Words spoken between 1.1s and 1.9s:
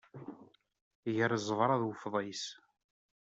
Gar ẓẓebra d